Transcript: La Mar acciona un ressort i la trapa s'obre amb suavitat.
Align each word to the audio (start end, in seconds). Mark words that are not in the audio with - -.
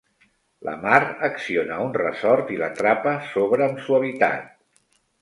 La 0.67 0.71
Mar 0.85 1.01
acciona 1.27 1.77
un 1.89 1.95
ressort 1.99 2.51
i 2.57 2.59
la 2.65 2.73
trapa 2.83 3.17
s'obre 3.31 3.71
amb 3.71 3.89
suavitat. 3.89 4.53